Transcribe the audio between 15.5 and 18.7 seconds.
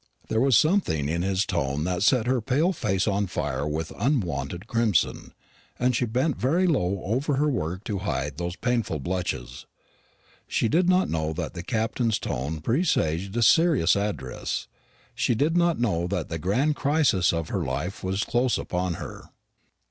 not know that the grand crisis of her life was close